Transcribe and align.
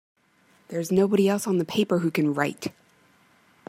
There's 0.69 0.91
nobody 0.91 1.29
else 1.29 1.45
on 1.45 1.59
the 1.59 1.63
paper 1.63 1.99
who 1.99 2.09
can 2.09 2.33
write! 2.33 2.73